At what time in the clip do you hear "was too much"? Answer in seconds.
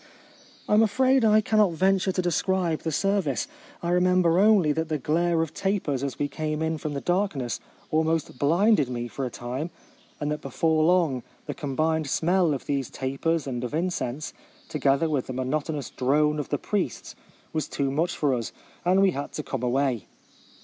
17.53-18.15